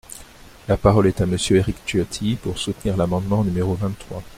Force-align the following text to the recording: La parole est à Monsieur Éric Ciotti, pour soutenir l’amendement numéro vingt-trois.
La 0.67 0.77
parole 0.77 1.05
est 1.05 1.21
à 1.21 1.27
Monsieur 1.27 1.57
Éric 1.57 1.75
Ciotti, 1.85 2.35
pour 2.35 2.57
soutenir 2.57 2.97
l’amendement 2.97 3.43
numéro 3.43 3.75
vingt-trois. 3.75 4.23